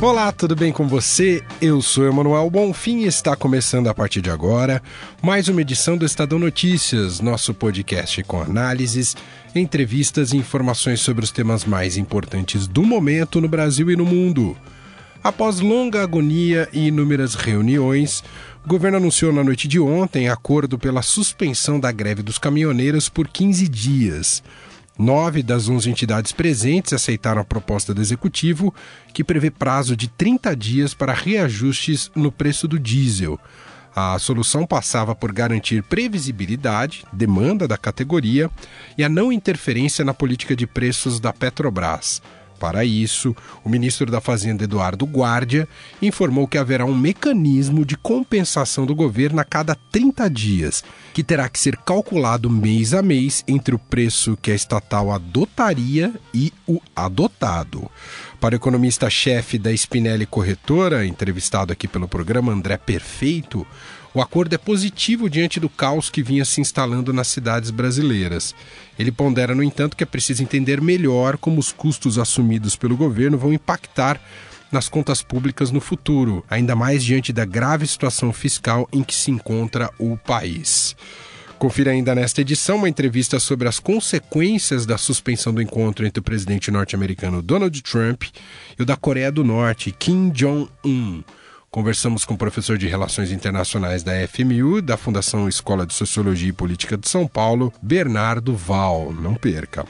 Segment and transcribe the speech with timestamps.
[0.00, 1.42] Olá, tudo bem com você?
[1.60, 4.80] Eu sou Emanuel Bonfim e está começando a partir de agora
[5.20, 9.16] mais uma edição do Estadão Notícias, nosso podcast com análises,
[9.56, 14.56] entrevistas e informações sobre os temas mais importantes do momento no Brasil e no mundo.
[15.22, 18.22] Após longa agonia e inúmeras reuniões,
[18.64, 23.26] o governo anunciou na noite de ontem acordo pela suspensão da greve dos caminhoneiros por
[23.26, 24.44] 15 dias.
[24.98, 28.74] Nove das onze entidades presentes aceitaram a proposta do executivo,
[29.14, 33.38] que prevê prazo de 30 dias para reajustes no preço do diesel.
[33.94, 38.50] A solução passava por garantir previsibilidade, demanda da categoria
[38.96, 42.20] e a não interferência na política de preços da Petrobras.
[42.58, 45.68] Para isso, o ministro da Fazenda Eduardo Guardia
[46.02, 50.84] informou que haverá um mecanismo de compensação do governo a cada 30 dias,
[51.14, 56.12] que terá que ser calculado mês a mês entre o preço que a estatal adotaria
[56.34, 57.90] e o adotado.
[58.40, 63.66] Para o economista-chefe da Spinelli Corretora, entrevistado aqui pelo programa André Perfeito,
[64.14, 68.54] o acordo é positivo diante do caos que vinha se instalando nas cidades brasileiras.
[68.98, 73.38] Ele pondera, no entanto, que é preciso entender melhor como os custos assumidos pelo governo
[73.38, 74.20] vão impactar
[74.70, 79.30] nas contas públicas no futuro, ainda mais diante da grave situação fiscal em que se
[79.30, 80.94] encontra o país.
[81.58, 86.22] Confira ainda nesta edição uma entrevista sobre as consequências da suspensão do encontro entre o
[86.22, 88.24] presidente norte-americano Donald Trump
[88.78, 91.24] e o da Coreia do Norte, Kim Jong-un.
[91.70, 96.52] Conversamos com o professor de Relações Internacionais da FMU, da Fundação Escola de Sociologia e
[96.52, 99.12] Política de São Paulo, Bernardo Val.
[99.12, 99.84] Não perca.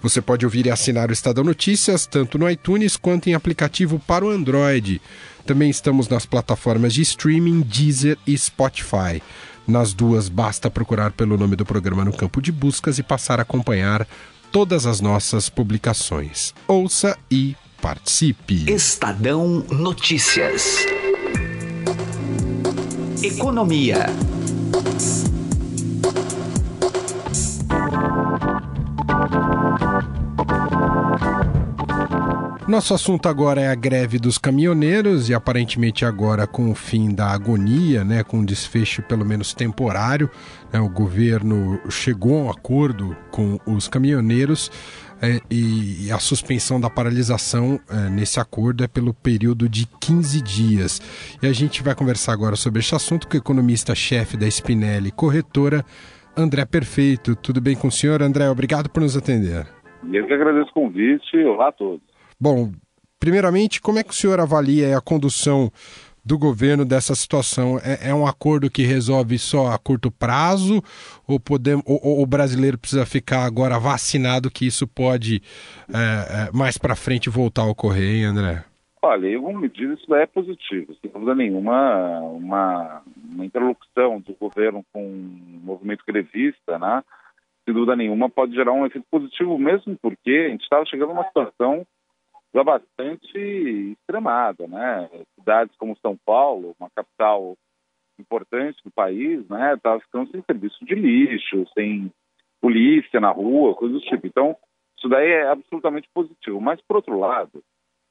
[0.00, 4.24] Você pode ouvir e assinar o Estadão Notícias tanto no iTunes quanto em aplicativo para
[4.24, 5.00] o Android.
[5.46, 9.22] Também estamos nas plataformas de streaming Deezer e Spotify.
[9.66, 13.42] Nas duas, basta procurar pelo nome do programa no campo de buscas e passar a
[13.42, 14.08] acompanhar
[14.50, 16.52] todas as nossas publicações.
[16.66, 18.70] Ouça e participe.
[18.72, 20.84] Estadão Notícias.
[23.22, 24.06] Economia.
[32.72, 37.28] Nosso assunto agora é a greve dos caminhoneiros e aparentemente agora com o fim da
[37.28, 40.30] agonia, né, com um desfecho pelo menos temporário,
[40.72, 44.70] né, o governo chegou a um acordo com os caminhoneiros
[45.50, 51.00] e, a suspensão da paralisação é, nesse acordo é pelo período de 15 dias.
[51.42, 55.84] E a gente vai conversar agora sobre esse assunto com o economista-chefe da Spinelli Corretora,
[56.36, 57.36] André Perfeito.
[57.36, 58.48] Tudo bem com o senhor, André?
[58.50, 59.66] Obrigado por nos atender.
[60.12, 61.36] Eu que agradeço o convite.
[61.44, 62.02] Olá a todos.
[62.40, 62.72] Bom,
[63.20, 65.70] primeiramente, como é que o senhor avalia a condução
[66.24, 67.78] do governo dessa situação?
[67.78, 70.82] É, é, um acordo que resolve só a curto prazo
[71.26, 75.42] ou, podemos, ou, ou o brasileiro precisa ficar agora vacinado que isso pode
[75.92, 78.64] é, é, mais para frente voltar a ocorrer, hein, André?
[79.04, 84.84] Olha, em alguma medida isso é positivo, sem dúvida nenhuma, uma, uma interlocução do governo
[84.92, 87.02] com o movimento grevista, né?
[87.64, 91.14] Sem dúvida nenhuma pode gerar um efeito positivo, mesmo porque a gente estava chegando a
[91.14, 91.84] uma situação
[92.54, 95.08] já bastante extremada, né?
[95.38, 97.56] Cidades como São Paulo, uma capital
[98.18, 99.74] importante do país, né?
[99.74, 102.12] Estava ficando sem serviço de lixo, sem
[102.60, 104.26] polícia na rua, coisas do tipo.
[104.26, 104.56] Então,
[104.96, 106.60] isso daí é absolutamente positivo.
[106.60, 107.62] Mas, por outro lado,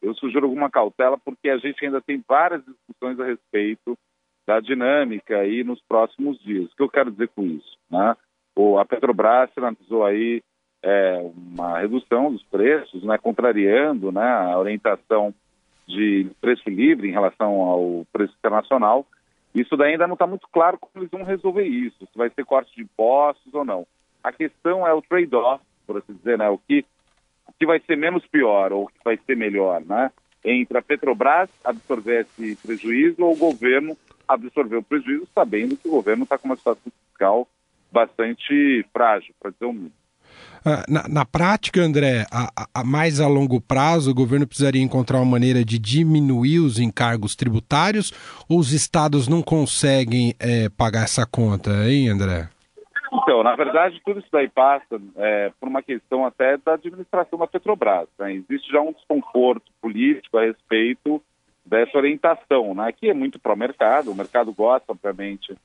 [0.01, 3.97] eu sugiro alguma cautela porque a gente ainda tem várias discussões a respeito
[4.47, 6.71] da dinâmica aí nos próximos dias.
[6.71, 7.77] O que eu quero dizer com isso?
[7.89, 8.15] Né?
[8.55, 10.41] O, a Petrobras sinalizou aí
[10.83, 15.33] é, uma redução dos preços, né, contrariando né, a orientação
[15.87, 19.05] de preço livre em relação ao preço internacional.
[19.53, 22.45] Isso daí ainda não está muito claro como eles vão resolver isso, se vai ser
[22.45, 23.85] corte de impostos ou não.
[24.23, 26.85] A questão é o trade-off, por assim dizer, né, o que,
[27.47, 30.11] o que vai ser menos pior ou o que vai ser melhor, né,
[30.43, 33.95] entre a Petrobras absorver esse prejuízo ou o governo
[34.27, 37.47] absorver o prejuízo, sabendo que o governo está com uma situação fiscal
[37.91, 40.00] bastante frágil, para dizer o mínimo.
[40.63, 45.17] Ah, na, na, prática, André, a, a, mais a longo prazo, o governo precisaria encontrar
[45.17, 48.13] uma maneira de diminuir os encargos tributários
[48.47, 52.47] ou os estados não conseguem é, pagar essa conta, hein, André?
[53.11, 57.47] Então, na verdade, tudo isso daí passa é, por uma questão até da administração da
[57.47, 58.07] Petrobras.
[58.19, 58.33] Né?
[58.33, 61.21] Existe já um desconforto político a respeito
[61.65, 62.91] dessa orientação, né?
[62.91, 64.11] que é muito para o mercado.
[64.11, 65.55] O mercado gosta, obviamente,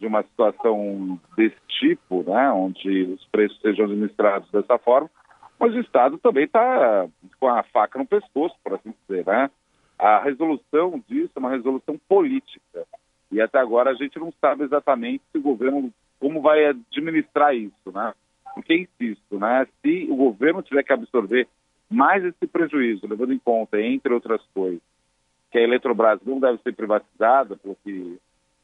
[0.00, 5.10] de uma situação desse tipo, né, onde os preços sejam administrados dessa forma,
[5.58, 7.06] mas o Estado também está
[7.38, 9.50] com a faca no pescoço, por assim dizer, né?
[9.98, 12.86] A resolução disso é uma resolução política.
[13.30, 17.92] E até agora a gente não sabe exatamente se o governo, como vai administrar isso,
[17.92, 18.14] né?
[18.54, 19.66] Porque, insisto, né?
[19.82, 21.46] Se o governo tiver que absorver
[21.90, 24.80] mais esse prejuízo, levando em conta, entre outras coisas,
[25.50, 28.18] que a Eletrobras não deve ser privatizada, pelo que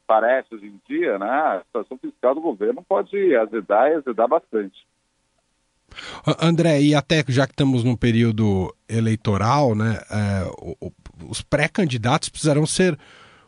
[0.07, 1.29] parece hoje em dia, né?
[1.29, 4.87] A situação fiscal do governo pode azedar e azedar bastante.
[6.41, 10.85] André, e até já que estamos num período eleitoral, né, é,
[11.27, 12.97] os pré-candidatos precisarão ser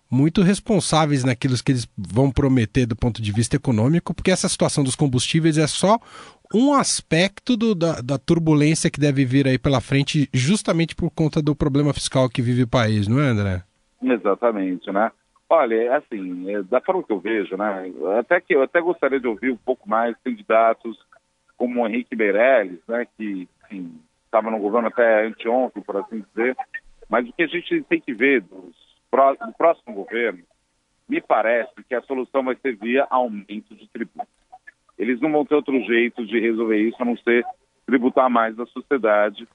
[0.09, 4.83] muito responsáveis naquilo que eles vão prometer do ponto de vista econômico, porque essa situação
[4.83, 5.99] dos combustíveis é só
[6.53, 11.41] um aspecto do, da, da, turbulência que deve vir aí pela frente, justamente por conta
[11.43, 13.63] do problema fiscal que vive o país, não é, André?
[14.01, 15.11] Exatamente, né?
[15.49, 17.91] Olha, é assim, é, da forma que eu vejo, né?
[18.19, 20.95] Até que eu até gostaria de ouvir um pouco mais candidatos
[21.57, 23.07] como o Henrique Meirelles, né?
[23.17, 23.49] Que,
[24.25, 26.55] estava no governo até anteontem, por assim dizer.
[27.09, 28.75] Mas o que a gente tem que ver dos,
[29.11, 30.43] do próximo governo,
[31.07, 34.29] me parece que a solução vai ser via aumento de tributos.
[34.99, 37.43] Eles não vão ter outro jeito de resolver isso a não ser
[37.87, 39.47] tributar mais da sociedade.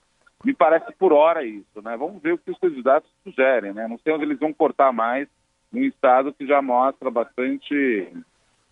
[0.45, 1.97] Me parece por hora isso, né?
[1.97, 3.87] Vamos ver o que os candidatos sugerem, né?
[3.87, 5.29] Não sei onde eles vão cortar mais
[5.75, 8.09] num estado que já mostra bastante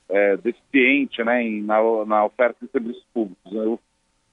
[0.08, 3.52] é, deficiente, né, em, na, na, oferta de serviços públicos.
[3.52, 3.80] Eu,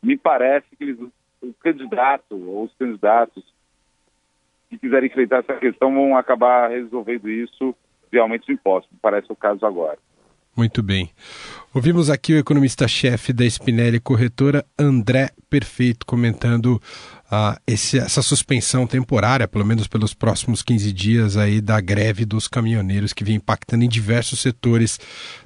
[0.02, 1.00] me parece que eles,
[1.42, 3.44] o candidato ou os candidatos
[4.70, 7.76] que quiserem enfrentar essa questão vão acabar resolvendo isso
[8.12, 8.96] realmente de impostos.
[9.02, 9.98] Parece o caso agora.
[10.60, 11.10] Muito bem.
[11.74, 16.82] Ouvimos aqui o economista-chefe da Spinelli Corretora, André Perfeito, comentando
[17.32, 22.46] uh, esse, essa suspensão temporária, pelo menos pelos próximos 15 dias aí da greve dos
[22.46, 25.00] caminhoneiros que vem impactando em diversos setores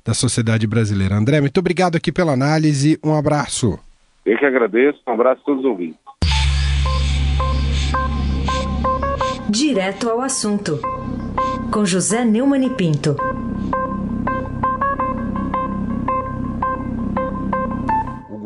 [0.04, 1.14] da sociedade brasileira.
[1.14, 2.98] André, muito obrigado aqui pela análise.
[3.04, 3.78] Um abraço.
[4.26, 5.00] Eu que agradeço.
[5.08, 6.00] Um abraço a todos os ouvintes.
[9.48, 10.80] Direto ao assunto,
[11.72, 13.16] com José Neumann e Pinto.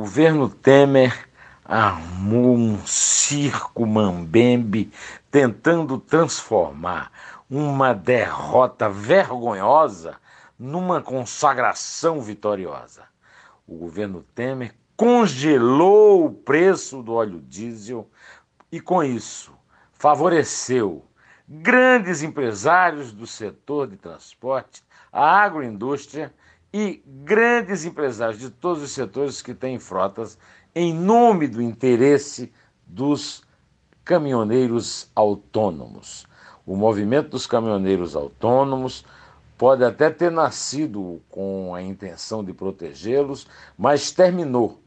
[0.07, 1.27] Governo Temer
[1.65, 4.89] armou um circo mambembe
[5.29, 7.11] tentando transformar
[7.49, 10.15] uma derrota vergonhosa
[10.57, 13.03] numa consagração vitoriosa.
[13.67, 18.09] O governo Temer congelou o preço do óleo diesel
[18.71, 19.51] e, com isso,
[19.91, 21.03] favoreceu
[21.45, 24.81] grandes empresários do setor de transporte,
[25.11, 26.33] a agroindústria
[26.73, 30.37] e grandes empresários de todos os setores que têm frotas
[30.75, 32.51] em nome do interesse
[32.85, 33.43] dos
[34.03, 36.25] caminhoneiros autônomos.
[36.65, 39.05] O movimento dos caminhoneiros autônomos
[39.57, 43.47] pode até ter nascido com a intenção de protegê-los,
[43.77, 44.81] mas terminou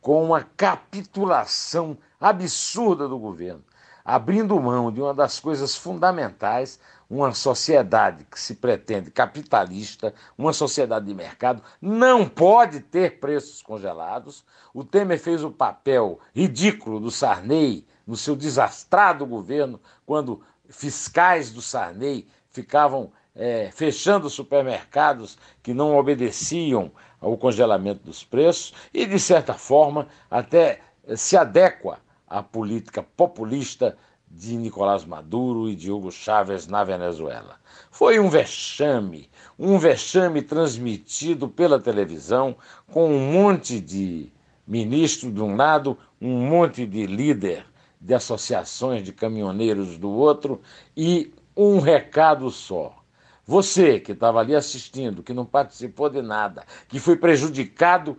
[0.00, 3.64] com uma capitulação absurda do governo
[4.04, 6.80] abrindo mão de uma das coisas fundamentais,
[7.10, 14.44] uma sociedade que se pretende capitalista, uma sociedade de mercado, não pode ter preços congelados.
[14.72, 21.60] O Temer fez o papel ridículo do Sarney no seu desastrado governo, quando fiscais do
[21.60, 29.54] Sarney ficavam é, fechando supermercados que não obedeciam ao congelamento dos preços e, de certa
[29.54, 30.80] forma, até
[31.16, 31.98] se adequa
[32.28, 33.98] a política populista
[34.30, 37.58] de Nicolás Maduro e de Hugo Chávez na Venezuela.
[37.90, 39.28] Foi um vexame,
[39.58, 44.32] um vexame transmitido pela televisão com um monte de
[44.66, 47.66] ministro de um lado, um monte de líder
[48.00, 50.60] de associações de caminhoneiros do outro
[50.96, 52.96] e um recado só.
[53.44, 58.16] Você que estava ali assistindo, que não participou de nada, que foi prejudicado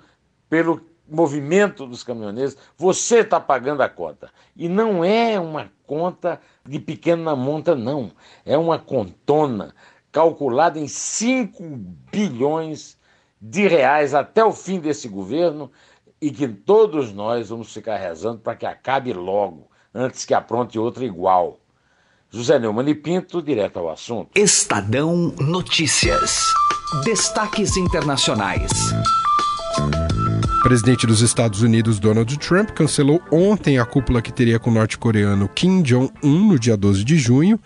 [0.50, 0.82] pelo
[1.12, 4.30] movimento dos caminhoneiros, você está pagando a conta.
[4.56, 8.12] E não é uma conta de pequena monta, não.
[8.46, 9.76] É uma contona
[10.12, 11.64] calculada em 5
[12.12, 12.98] bilhões
[13.42, 15.72] de reais até o fim desse governo
[16.22, 21.04] e que todos nós vamos ficar rezando para que acabe logo, antes que apronte outra
[21.04, 21.60] igual.
[22.30, 24.30] José Neumann e Pinto, direto ao assunto.
[24.36, 26.46] Estadão Notícias.
[27.04, 28.72] Destaques internacionais.
[30.62, 34.74] O presidente dos Estados Unidos, Donald Trump, cancelou ontem a cúpula que teria com o
[34.74, 37.60] norte-coreano Kim Jong-un no dia 12 de junho,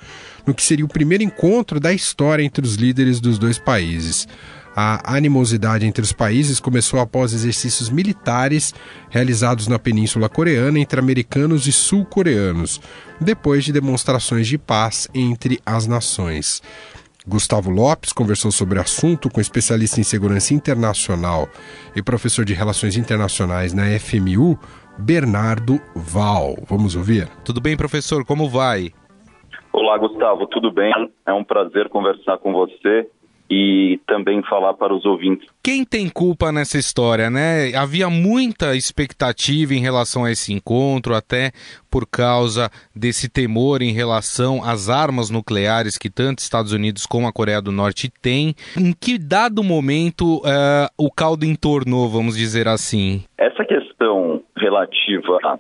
[0.48, 4.26] no que seria o primeiro encontro da história entre os líderes dos dois países.
[4.74, 8.74] A animosidade entre os países começou após exercícios militares
[9.10, 12.80] realizados na Península Coreana entre americanos e sul-coreanos,
[13.20, 16.62] depois de demonstrações de paz entre as nações.
[17.28, 21.48] Gustavo Lopes conversou sobre o assunto com especialista em segurança internacional
[21.96, 24.60] e professor de relações internacionais na FMU,
[25.00, 26.56] Bernardo Val.
[26.70, 27.28] Vamos ouvir?
[27.44, 28.24] Tudo bem, professor?
[28.24, 28.92] Como vai?
[29.74, 30.94] Olá, Gustavo, tudo bem?
[31.26, 33.10] É um prazer conversar com você
[33.50, 35.48] e também falar para os ouvintes.
[35.64, 37.76] Quem tem culpa nessa história, né?
[37.76, 41.52] Havia muita expectativa em relação a esse encontro, até
[41.90, 47.34] por causa desse temor em relação às armas nucleares que tanto Estados Unidos como a
[47.34, 48.56] Coreia do Norte têm.
[48.78, 53.24] Em que dado momento uh, o caldo entornou, vamos dizer assim?
[53.38, 55.60] Essa questão relativa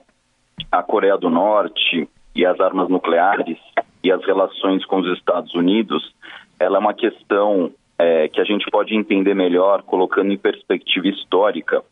[0.71, 3.57] à Coreia do Norte e às armas nucleares
[4.03, 6.13] e as relações com os Estados Unidos
[6.59, 11.83] ela é uma questão é, que a gente pode entender melhor colocando em perspectiva histórica.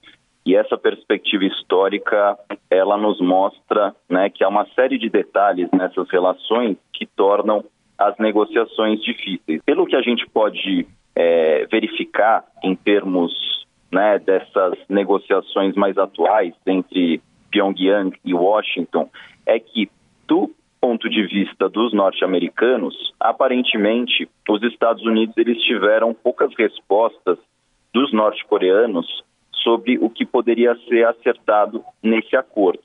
[0.45, 2.37] E essa perspectiva histórica,
[2.69, 7.63] ela nos mostra né, que há uma série de detalhes nessas relações que tornam
[7.97, 9.61] as negociações difíceis.
[9.65, 13.31] Pelo que a gente pode é, verificar em termos
[13.91, 19.09] né, dessas negociações mais atuais entre Pyongyang e Washington,
[19.45, 19.89] é que
[20.27, 20.51] do
[20.83, 27.37] ponto de vista dos norte-americanos, aparentemente os Estados Unidos eles tiveram poucas respostas
[27.93, 29.23] dos norte-coreanos
[29.63, 32.81] sobre o que poderia ser acertado nesse acordo.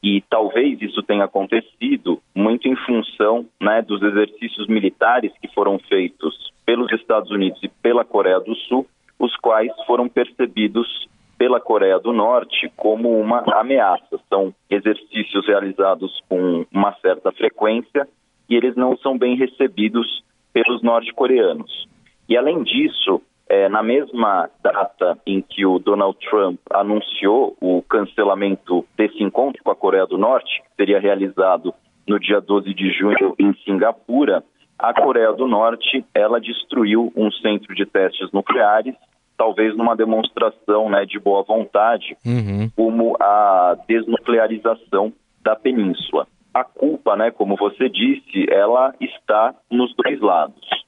[0.00, 6.52] E talvez isso tenha acontecido muito em função né, dos exercícios militares que foram feitos
[6.64, 8.86] pelos Estados Unidos e pela Coreia do Sul,
[9.18, 11.08] os quais foram percebidos
[11.42, 14.20] pela Coreia do Norte como uma ameaça.
[14.28, 18.06] São exercícios realizados com uma certa frequência
[18.48, 20.22] e eles não são bem recebidos
[20.52, 21.88] pelos norte-coreanos.
[22.28, 28.86] E além disso, é, na mesma data em que o Donald Trump anunciou o cancelamento
[28.96, 31.74] desse encontro com a Coreia do Norte, que seria realizado
[32.06, 34.44] no dia 12 de junho em Singapura,
[34.78, 38.94] a Coreia do Norte ela destruiu um centro de testes nucleares
[39.42, 42.70] talvez numa demonstração né, de boa vontade, uhum.
[42.76, 46.28] como a desnuclearização da península.
[46.54, 50.82] A culpa, né, como você disse, ela está nos dois lados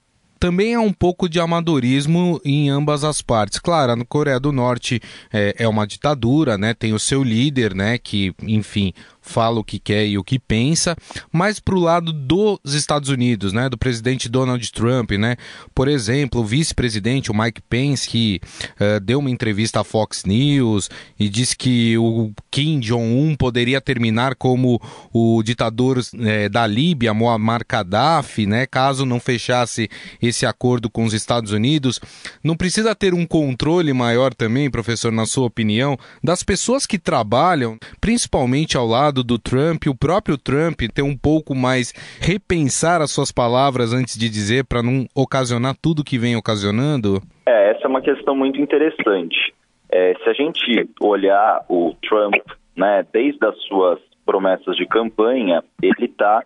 [0.44, 3.58] também é um pouco de amadorismo em ambas as partes.
[3.58, 5.00] Claro, a Coreia do Norte
[5.32, 6.74] é, é, uma ditadura, né?
[6.74, 7.96] Tem o seu líder, né?
[7.96, 8.92] Que, enfim,
[9.24, 10.94] fala o que quer e o que pensa,
[11.32, 15.36] mas para o lado dos Estados Unidos, né, do presidente Donald Trump, né,
[15.74, 18.40] por exemplo, o vice-presidente, o Mike Pence, que
[18.80, 24.34] uh, deu uma entrevista à Fox News e disse que o Kim Jong-un poderia terminar
[24.34, 24.80] como
[25.12, 29.88] o ditador eh, da Líbia, Muammar Gaddafi, né, caso não fechasse
[30.20, 32.00] esse acordo com os Estados Unidos.
[32.42, 37.78] Não precisa ter um controle maior também, professor, na sua opinião, das pessoas que trabalham,
[38.00, 43.12] principalmente ao lado lado do Trump, o próprio Trump ter um pouco mais repensar as
[43.12, 47.22] suas palavras antes de dizer para não ocasionar tudo que vem ocasionando?
[47.46, 49.54] É, essa é uma questão muito interessante.
[49.90, 52.42] É, se a gente olhar o Trump,
[52.76, 56.42] né, desde as suas promessas de campanha, ele está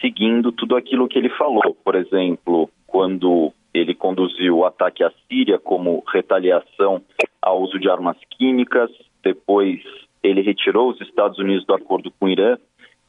[0.00, 1.76] seguindo tudo aquilo que ele falou.
[1.84, 7.00] Por exemplo, quando ele conduziu o ataque à Síria como retaliação
[7.40, 8.90] ao uso de armas químicas,
[9.22, 9.80] depois
[10.28, 12.56] ele retirou os Estados Unidos do acordo com o Irã,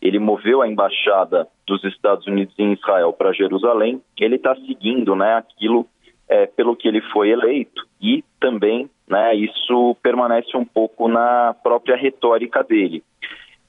[0.02, 5.36] ele moveu a embaixada dos Estados Unidos em Israel para Jerusalém, ele está seguindo né,
[5.36, 5.86] aquilo
[6.28, 11.98] é, pelo que ele foi eleito e também né, isso permanece um pouco na própria
[11.98, 13.04] retórica dele.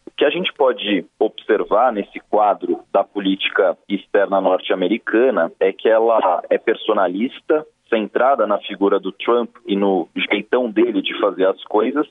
[0.07, 6.43] O que a gente pode observar nesse quadro da política externa norte-americana é que ela
[6.51, 12.07] é personalista, centrada na figura do Trump e no jeitão dele de fazer as coisas,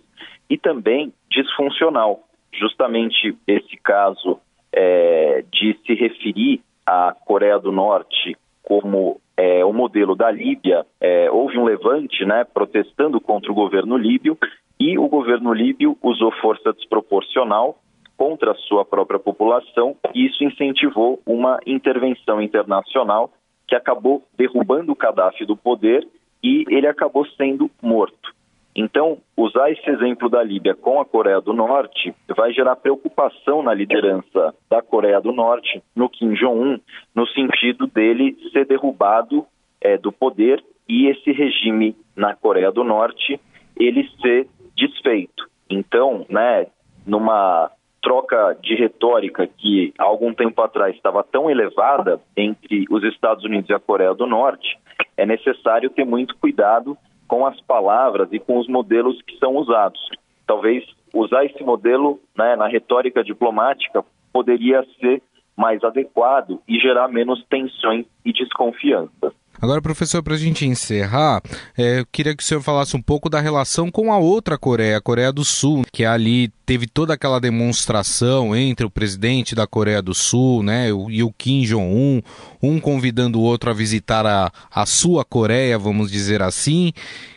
[0.47, 2.19] e também disfuncional.
[2.53, 4.39] Justamente esse caso
[4.71, 11.31] é, de se referir à Coreia do Norte como é, o modelo da Líbia, é,
[11.31, 14.37] houve um levante né, protestando contra o governo líbio
[14.79, 17.79] e o governo líbio usou força desproporcional
[18.17, 23.31] contra a sua própria população e isso incentivou uma intervenção internacional
[23.69, 26.05] que acabou derrubando o Gaddafi do poder
[26.43, 28.33] e ele acabou sendo morto.
[28.75, 33.73] Então, usar esse exemplo da Líbia com a Coreia do Norte vai gerar preocupação na
[33.73, 36.79] liderança da Coreia do Norte, no Kim Jong-un,
[37.13, 39.45] no sentido dele ser derrubado
[39.79, 43.39] é, do poder e esse regime na Coreia do Norte
[43.77, 45.47] ele ser desfeito.
[45.69, 46.67] Então, né,
[47.05, 47.69] numa
[48.01, 53.69] troca de retórica que há algum tempo atrás estava tão elevada entre os Estados Unidos
[53.69, 54.77] e a Coreia do Norte,
[55.17, 59.99] é necessário ter muito cuidado com as palavras e com os modelos que são usados.
[60.47, 65.21] Talvez usar esse modelo né, na retórica diplomática poderia ser
[65.55, 69.33] mais adequado e gerar menos tensões e desconfiança.
[69.61, 71.41] Agora, professor, para a gente encerrar,
[71.77, 74.97] é, eu queria que o senhor falasse um pouco da relação com a outra Coreia,
[74.97, 80.01] a Coreia do Sul, que ali teve toda aquela demonstração entre o presidente da Coreia
[80.01, 82.21] do Sul né, e o Kim Jong-un,
[82.61, 86.93] um convidando o outro a visitar a, a sua Coreia, vamos dizer assim.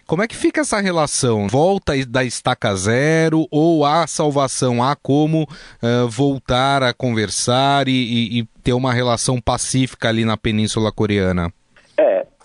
[0.06, 1.48] Como é que fica essa relação?
[1.48, 4.82] Volta da estaca zero ou há salvação?
[4.82, 10.36] Há como uh, voltar a conversar e, e, e ter uma relação pacífica ali na
[10.36, 11.52] Península Coreana?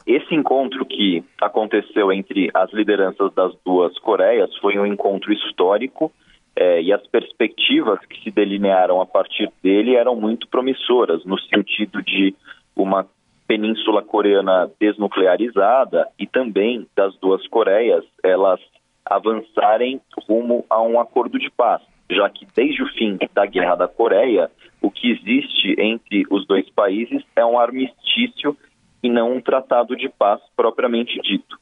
[0.07, 6.13] Esse encontro que aconteceu entre as lideranças das duas Coreias foi um encontro histórico
[6.55, 12.01] é, e as perspectivas que se delinearam a partir dele eram muito promissoras, no sentido
[12.01, 12.33] de
[12.73, 13.05] uma
[13.45, 18.61] península coreana desnuclearizada e também das duas Coreias elas
[19.05, 23.87] avançarem rumo a um acordo de paz, já que desde o fim da Guerra da
[23.89, 24.49] Coreia,
[24.81, 28.55] o que existe entre os dois países é um armistício
[29.01, 31.57] e não um tratado de paz propriamente dito.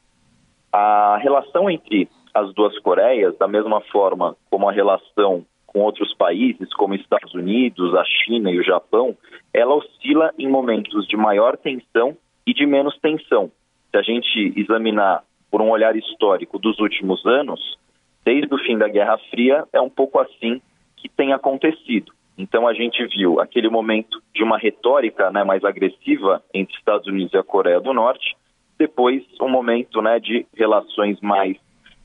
[0.72, 6.74] A relação entre as duas Coreias, da mesma forma como a relação com outros países,
[6.74, 9.16] como Estados Unidos, a China e o Japão,
[9.54, 13.52] ela oscila em momentos de maior tensão e de menos tensão.
[13.92, 17.78] Se a gente examinar por um olhar histórico dos últimos anos,
[18.26, 20.62] desde o fim da Guerra Fria, é um pouco assim
[20.98, 22.12] que tem acontecido.
[22.38, 27.34] Então a gente viu aquele momento de uma retórica né, mais agressiva entre Estados Unidos
[27.34, 28.36] e a Coreia do Norte,
[28.78, 31.58] depois um momento né, de relações mais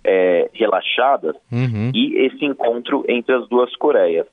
[0.05, 1.91] é, relaxadas uhum.
[1.95, 4.27] e esse encontro entre as duas Coreias.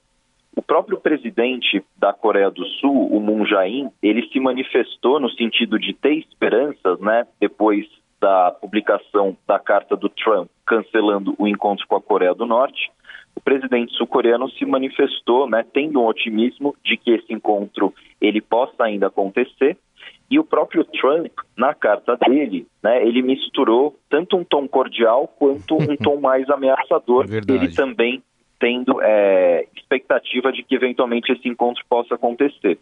[0.56, 5.78] O próprio presidente da Coreia do Sul, o Moon Jae-in, ele se manifestou no sentido
[5.78, 7.86] de ter esperanças, né, depois
[8.20, 12.92] da publicação da carta do Trump cancelando o encontro com a Coreia do Norte,
[13.38, 18.84] o presidente sul-coreano se manifestou, né, tendo um otimismo de que esse encontro ele possa
[18.84, 19.78] ainda acontecer.
[20.30, 25.76] E o próprio Trump, na carta dele, né, ele misturou tanto um tom cordial quanto
[25.76, 27.28] um tom mais ameaçador.
[27.30, 28.24] É ele também
[28.60, 32.80] tendo é, expectativa de que eventualmente esse encontro possa acontecer.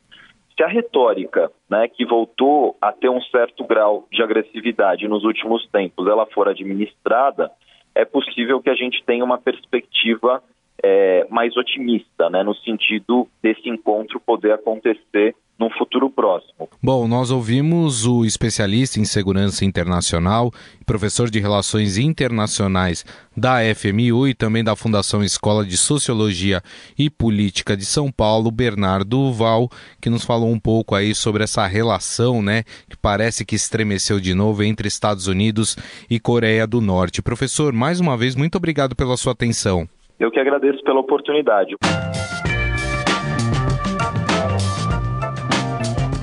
[0.56, 5.68] Se a retórica, né, que voltou a ter um certo grau de agressividade nos últimos
[5.68, 7.52] tempos, ela for administrada,
[7.96, 10.44] é possível que a gente tenha uma perspectiva
[10.84, 16.68] é, mais otimista, né, no sentido desse encontro poder acontecer num futuro próximo.
[16.84, 20.52] Bom, nós ouvimos o especialista em segurança internacional
[20.86, 26.62] professor de relações internacionais da FMU e também da Fundação Escola de Sociologia
[26.98, 31.66] e Política de São Paulo, Bernardo Val, que nos falou um pouco aí sobre essa
[31.66, 35.76] relação, né, que parece que estremeceu de novo entre Estados Unidos
[36.10, 37.22] e Coreia do Norte.
[37.22, 39.88] Professor, mais uma vez, muito obrigado pela sua atenção.
[40.20, 41.76] Eu que agradeço pela oportunidade.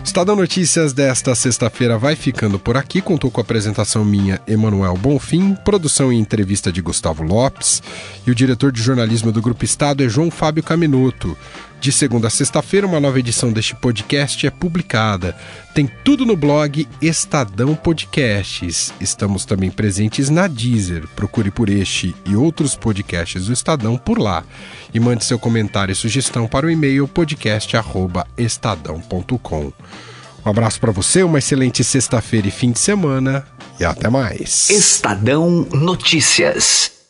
[0.02, 3.00] Estadão Notícias desta sexta-feira vai ficando por aqui.
[3.00, 7.82] Contou com a apresentação minha, Emanuel Bonfim, produção e entrevista de Gustavo Lopes.
[8.26, 11.36] E o diretor de jornalismo do Grupo Estado é João Fábio Caminuto.
[11.82, 15.36] De segunda a sexta-feira, uma nova edição deste podcast é publicada.
[15.74, 18.94] Tem tudo no blog Estadão Podcasts.
[19.00, 21.08] Estamos também presentes na Deezer.
[21.16, 24.44] Procure por este e outros podcasts do Estadão por lá.
[24.94, 29.72] E mande seu comentário e sugestão para o e-mail podcast@estadão.com.
[30.46, 33.44] Um abraço para você, uma excelente sexta-feira e fim de semana
[33.80, 34.70] e até mais.
[34.70, 37.01] Estadão Notícias.